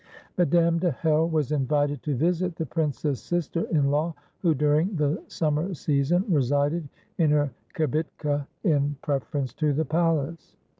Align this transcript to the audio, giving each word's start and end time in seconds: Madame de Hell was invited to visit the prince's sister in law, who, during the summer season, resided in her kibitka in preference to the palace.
Madame 0.35 0.79
de 0.79 0.89
Hell 0.89 1.29
was 1.29 1.51
invited 1.51 2.01
to 2.01 2.15
visit 2.15 2.55
the 2.55 2.65
prince's 2.65 3.21
sister 3.21 3.65
in 3.69 3.91
law, 3.91 4.15
who, 4.39 4.55
during 4.55 4.95
the 4.95 5.21
summer 5.27 5.75
season, 5.75 6.25
resided 6.27 6.89
in 7.19 7.29
her 7.29 7.51
kibitka 7.75 8.47
in 8.63 8.95
preference 9.03 9.53
to 9.53 9.73
the 9.73 9.85
palace. 9.85 10.55